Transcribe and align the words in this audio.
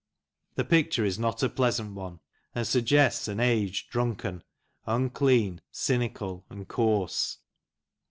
The 0.55 0.63
picture 0.65 1.05
is 1.05 1.19
not 1.19 1.43
a 1.43 1.47
pleasant 1.49 1.93
one, 1.93 2.21
and 2.55 2.65
suggests 2.65 3.27
an 3.27 3.39
age 3.39 3.87
drunken, 3.87 4.41
un 4.87 5.11
clean, 5.11 5.61
cynical, 5.69 6.43
and 6.49 6.67
coarse. 6.67 7.37